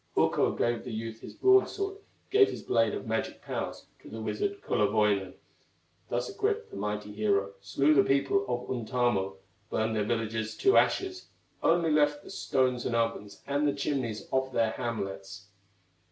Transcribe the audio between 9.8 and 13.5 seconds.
their villages to ashes; Only left the stones and ovens,